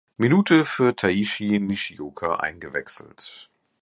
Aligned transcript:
Minute 0.17 0.65
für 0.65 0.95
Taishi 0.95 1.59
Nishioka 1.59 2.37
eingewechselt. 2.37 3.51